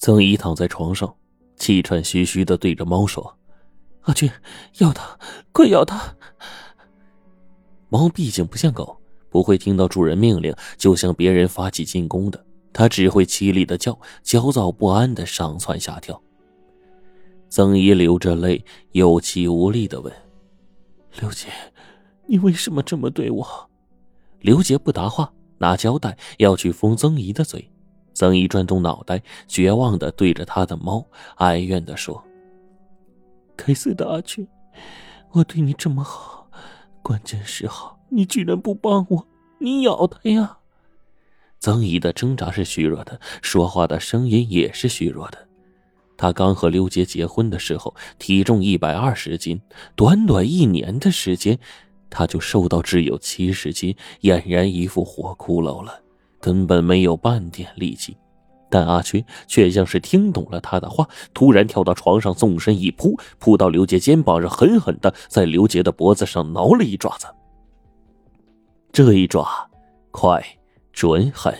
[0.00, 1.14] 曾姨躺在床上，
[1.56, 3.36] 气喘吁吁的对着猫说
[4.00, 4.30] ：“阿俊，
[4.78, 5.18] 要他，
[5.52, 6.16] 快咬他！”
[7.90, 12.42] 猫毕竟不像狗，不会听到主人命令就向别人发起进攻的，
[12.72, 16.18] 它只会凄厉的叫，焦躁不安的上蹿下跳。
[17.50, 20.10] 曾姨流着泪，有气无力的问
[21.20, 21.48] ：“刘杰，
[22.26, 23.70] 你为什么这么对我？”
[24.40, 27.70] 刘杰不答话，拿胶带要去封曾姨的嘴。
[28.20, 31.02] 曾姨转动脑袋，绝望的对着他的猫
[31.36, 32.22] 哀怨地说
[33.56, 34.46] ：“该死的阿群，
[35.30, 36.46] 我对你这么好，
[37.02, 39.26] 关键时候你居然不帮我，
[39.58, 40.58] 你咬他呀！”
[41.60, 45.48] 曾姨的挣扎是虚弱的，说话的声音也是虚弱的。
[46.18, 49.62] 她刚和刘杰结婚的时候，体重一百二十斤，
[49.96, 51.58] 短短一年的时间，
[52.10, 56.02] 她就瘦到只有七十斤，俨然一副活骷髅了。
[56.40, 58.16] 根本没有半点力气，
[58.70, 67.26] 但阿缺却像是听懂了他的话，突然跳到床上，纵身一扑，扑到刘杰肩膀上，狠狠的在刘杰的脖子上挠了一爪子。
[68.92, 69.46] 这一爪，
[70.10, 70.44] 快、
[70.92, 71.54] 准、狠，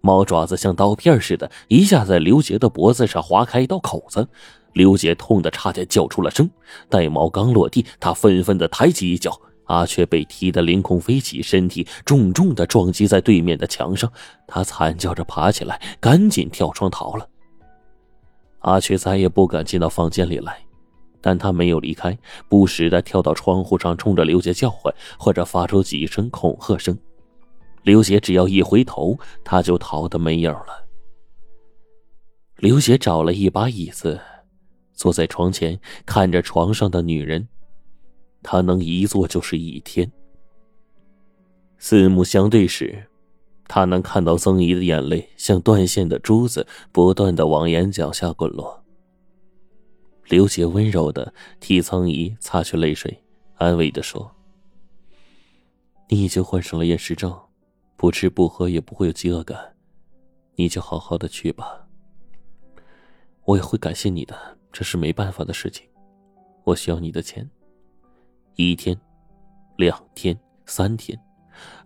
[0.00, 4.28] 猫爪子像刀片似的，一下在刘杰的脖子上划开一道口子。
[4.74, 6.48] 刘杰痛得差点叫出了声。
[6.88, 9.40] 待毛刚落地，他愤愤的抬起一脚。
[9.68, 14.10] 阿雀被踢得凌空飞起，身体重重的撞击在对面的墙上。
[14.46, 17.28] 他惨叫着爬起来，赶紧跳窗逃了。
[18.60, 20.58] 阿雀再也不敢进到房间里来，
[21.20, 26.98] 但他没有离开，不时的跳到窗户上，冲着刘杰叫唤，或者发出几声恐吓声。
[27.84, 30.86] 刘杰只要一回头，他就逃得没影了。
[32.56, 34.18] 刘杰找了一把椅子，
[34.92, 37.46] 坐在床前，看着床上的女人。
[38.42, 40.10] 他能一坐就是一天。
[41.78, 43.06] 四目相对时，
[43.66, 48.82] 他能看到曾姨的眼泪像断线的珠子，不断的往眼角下滚落。
[50.26, 53.22] 刘杰温柔的替曾姨擦去泪水，
[53.54, 54.30] 安慰的说
[56.08, 57.38] ：“你已经患上了厌食症，
[57.96, 59.76] 不吃不喝也不会有饥饿感，
[60.56, 61.86] 你就好好的去吧。
[63.44, 65.86] 我也会感谢你的，这是没办法的事情。
[66.64, 67.48] 我需要你的钱。”
[68.60, 68.98] 一天，
[69.76, 70.36] 两天，
[70.66, 71.16] 三天，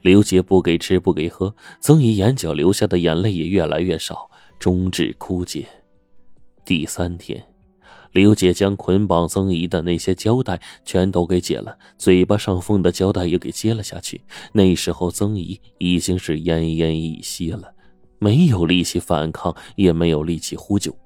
[0.01, 5.67] 刘杰不给吃不给喝，曾姨眼角流下的眼泪也越来越少，终至枯竭。
[6.65, 7.47] 第三天，
[8.13, 14.23] 刘杰将捆绑曾姨的那些胶带全都给解了，嘴巴上封的胶带也给揭了下去。
[14.55, 17.75] 那时候，曾姨已经是奄奄一息了，
[18.19, 20.97] 没有力气反抗，也没有力气呼救。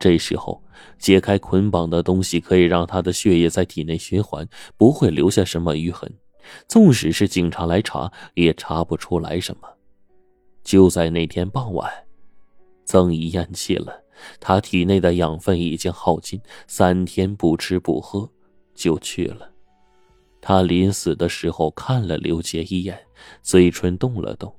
[0.00, 0.60] 这时候，
[0.98, 6.10] 解开捆绑的东西可以让他的血液在体内循环，不会留下什么淤痕。
[6.66, 9.68] 纵使是警察来查，也查不出来什么。
[10.64, 11.92] 就在那天傍晚，
[12.86, 14.02] 曾姨咽气了，
[14.40, 18.28] 她体内的养分已经耗尽，三天不吃不喝
[18.74, 19.50] 就去了。
[20.40, 22.98] 他临死的时候看了刘杰一眼，
[23.42, 24.56] 嘴唇动了动。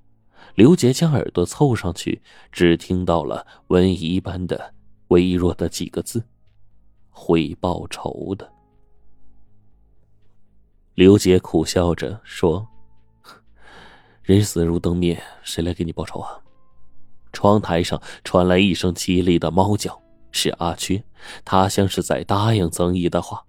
[0.54, 2.22] 刘杰将耳朵凑上去，
[2.52, 4.76] 只听到了蚊一般的。
[5.12, 6.24] 微弱的几个字
[7.12, 8.50] ：“会报仇的。”
[10.96, 12.66] 刘杰苦笑着说
[14.24, 16.40] ：“人死如灯灭，谁来给你报仇啊？”
[17.34, 20.02] 窗台上传来一声凄厉的猫叫，
[20.32, 21.04] 是阿缺。
[21.44, 23.46] 他像是在答应曾姨的话。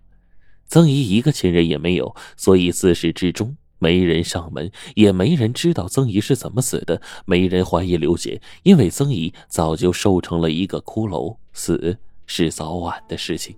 [0.67, 3.57] 曾姨一个亲人也没有，所以自始至终。
[3.79, 7.03] 没人上门，也没人知道曾姨是怎么死的。
[7.25, 13.55] 没人怀疑刘杰，因为曾姨早就瘦成了一个骷髅，死是早晚的事情。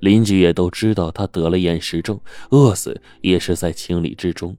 [0.00, 4.56] 邻居也都知道他得了厌食症，饿死也是在情理之中。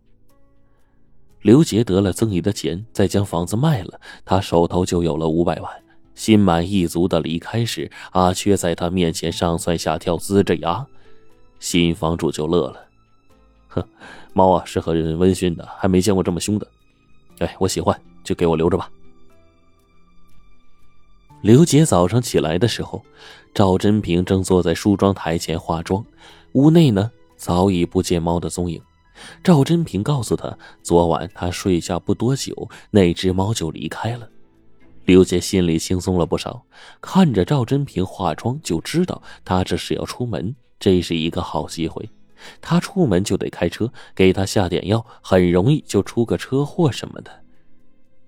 [1.41, 5.72] 刘杰得了曾姨的钱，再将房子卖了，他手头就有了五百万。
[6.16, 10.84] 心满意足的离开时，阿缺在他面前上蹿下跳，呲着牙，
[11.59, 12.88] 新房主就乐了。
[13.68, 13.84] 哼，
[14.34, 16.66] 猫啊是很温驯的，还没见过这么凶的。
[17.40, 18.90] 哎，我喜欢，就给我留着吧。
[21.45, 23.06] 刘杰早上起来的时候，
[23.53, 26.03] 赵真平正坐在梳妆台前化妆，
[26.53, 28.81] 屋内呢早已不见猫的踪影。
[29.44, 34.27] 赵真平告诉他，昨晚他睡下不多久，那只猫就离开了。
[35.03, 36.65] 刘杰心里轻松了不少，
[37.00, 42.09] 看着赵真平化妆，就知道他这是要出门，这是一个好机会。
[42.59, 47.44] 他出门就得开车，给他下点药，很容易就出个车祸什么的。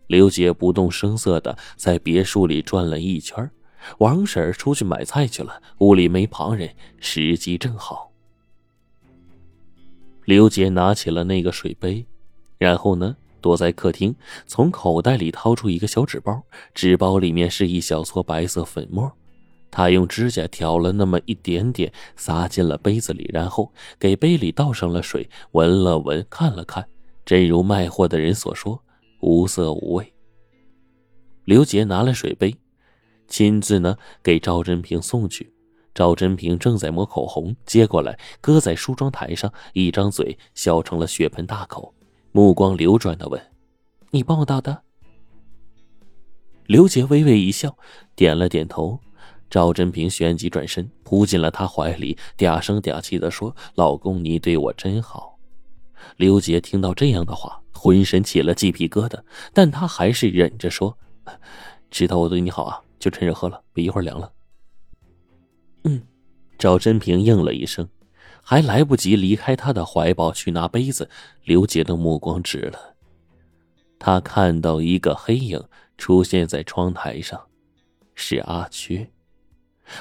[0.08, 3.50] 刘杰不动声色的在别墅里转了一圈，
[4.00, 8.12] 王婶出去买菜去了，屋里没旁人，时机正好。
[10.26, 12.06] 刘杰拿起了那个水杯，
[12.58, 14.16] 然后呢，躲在客厅，
[14.46, 16.42] 从口袋里掏出一个小纸包，
[16.74, 19.12] 纸包里面是一小撮白色粉末。
[19.70, 26.88] 他用指甲挑了那么一点点，撒进了杯子里，然后给杯里倒上了水，闻了闻，看了看，
[27.26, 28.82] 真如卖货的人所说，
[29.28, 30.14] 无色无味。
[31.44, 32.56] 刘杰拿了水杯，
[33.28, 35.54] 亲自呢给赵真平送去。
[35.94, 41.94] 赵真平正在抹口红，接过来搁在梳妆台上，一张嘴笑成了血盆大口，
[42.32, 43.42] 目光流转的问
[44.12, 44.84] ：“你帮我倒的？”
[46.68, 47.78] 刘杰微微一笑，
[48.16, 49.00] 点了点头。
[49.50, 55.40] 赵真平旋即转身，扑进了他怀里，嗲声嗲气的说：“老公，你对我真好。”
[56.18, 59.22] 刘杰听到这样的话，浑身起了鸡皮疙瘩，
[59.54, 60.98] 但他还是忍着说
[61.92, 64.32] ：“知道我对你好啊，就趁热喝了，别一会儿凉了。”
[65.86, 66.02] 嗯，
[66.58, 67.88] 赵真平应了一声，
[68.42, 71.10] 还来不及离开他的怀抱去拿杯子，
[71.44, 72.96] 刘杰的目光直了，
[74.00, 75.64] 他看到一个黑影
[75.98, 77.48] 出现在窗台上，
[78.16, 79.10] 是阿缺。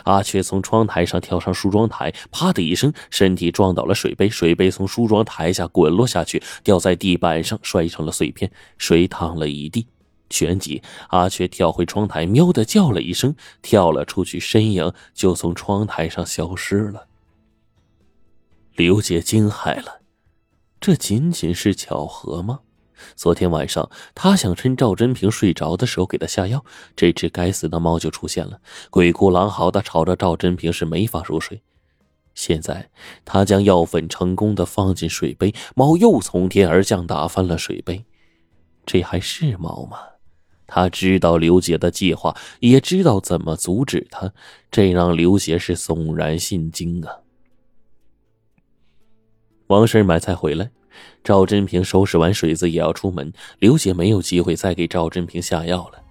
[0.04, 9.86] 阿缺从窗台上跳上梳妆台，啪的一声，身体撞倒了水杯，水杯从梳妆台下滚落下去，掉在地板上，摔成了碎片，水淌了一地。
[10.28, 17.06] 旋即，阿缺跳回窗台，喵的叫了一声，跳了出去，身影就从窗台上消失了。
[18.74, 20.00] 刘姐惊骇了，
[20.80, 22.60] 这仅仅是巧合吗？
[23.14, 26.64] 昨天晚上，他想趁赵真平睡着的时候给他下药，
[26.94, 28.60] 这只该死的猫就出现了，
[28.90, 31.62] 鬼哭狼嚎的吵着赵真平是没法入睡。
[32.34, 32.90] 现在
[33.24, 38.04] 他将药粉成功的放进水杯，猫又从天而降，打翻了水杯。
[38.84, 39.98] 这还是猫吗？
[40.66, 44.32] 他知道刘杰的计划，也知道怎么阻止他，
[44.70, 47.20] 这让刘杰是悚然心惊啊。
[49.68, 50.70] 王婶买菜回来。
[51.24, 56.02] 赵真平收拾完水子也要出门，刘杰没有机会再给赵真平下药了。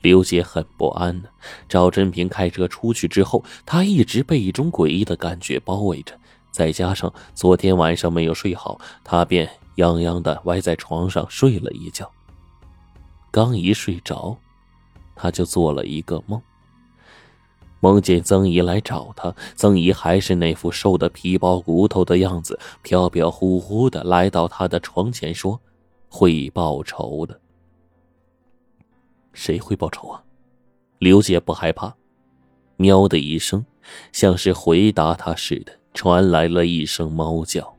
[0.00, 1.28] 刘杰很不安呢。
[1.68, 6.18] 赵真平开车出去之后，他一直被一种诡异的感觉包围着，
[6.52, 12.10] 再加上昨天晚上没有睡好，他便泱泱的歪在床上睡了一觉。
[13.30, 14.36] 刚一睡着，
[15.16, 16.40] 他就做了一个梦。
[17.80, 25.60] 梦见曾姨来找他，曾姨还是那副瘦的皮包骨头的样子，飘飘忽忽的来到他的床前，说
[26.10, 27.40] ：“会报仇的。”
[29.32, 30.22] 谁会报仇啊？
[30.98, 31.94] 刘姐不害怕。
[32.76, 33.64] 喵的一声，
[34.12, 37.74] 像是回答他似的，传来了一声猫叫。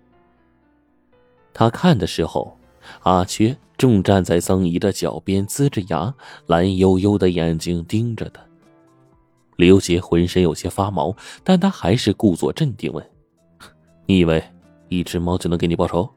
[1.53, 2.57] 他看的时候，
[3.03, 6.13] 阿缺正站在曾姨的脚边，呲着牙，
[6.47, 8.41] 蓝悠悠的眼睛盯着他。
[9.59, 11.13] 刘杰浑身有些发毛，
[11.43, 13.05] 但他还是故作镇定问
[14.07, 14.41] ：“你以为
[14.87, 16.09] 一只猫就能给你报仇？”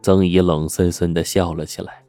[0.00, 2.02] 曾姨冷森森的笑了起来：“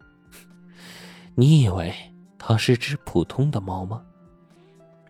[1.36, 1.94] 你以为
[2.38, 4.02] 它是只普通的猫吗？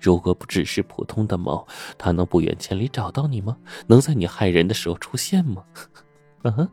[0.01, 1.67] 如果不只是普通的猫，
[1.99, 3.55] 它能不远千里找到你吗？
[3.85, 5.63] 能在你害人的时候出现吗？”
[6.41, 6.67] 啊！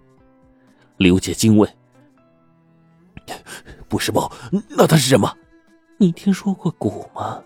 [0.97, 1.71] 刘杰惊问
[3.91, 4.33] ：“不是猫，
[4.71, 5.37] 那它是什么？
[5.99, 7.45] 你听说过蛊吗？”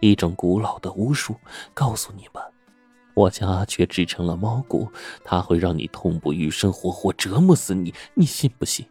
[0.00, 1.36] 一种古老的巫术，
[1.72, 2.42] 告诉你吧，
[3.14, 4.88] 我将阿雀制成了猫骨，
[5.24, 8.86] 它会让你痛不欲生，活活折磨死你，你信不信？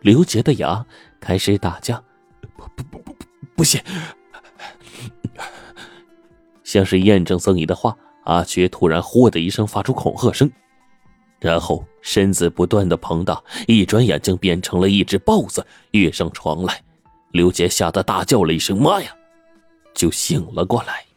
[0.00, 0.84] 刘杰的牙
[1.20, 2.02] 开始打架，
[2.56, 3.24] 不不不不不，
[3.56, 3.80] 不信！
[6.64, 10.50] 像是验证曾姨的话，阿缺突然“嚯”的一声发出恐吓声，
[11.38, 16.82] 然后身子不断的膨大，一转眼竟变成了一只豹子，跃上床来。
[17.32, 19.14] 刘杰吓得大叫了一声：“妈呀！”
[19.94, 21.11] 就醒了过来。